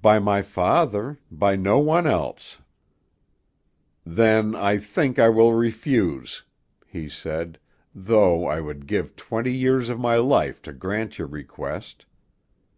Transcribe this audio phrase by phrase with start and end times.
[0.00, 2.60] "By my father; by no one else."
[4.06, 6.44] "Then I think I will refuse,"
[6.86, 7.58] he said,
[7.94, 12.06] "though I would give twenty years of my life to grant your request.